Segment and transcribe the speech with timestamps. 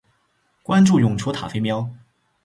[0.63, 1.87] 关注永雏塔菲喵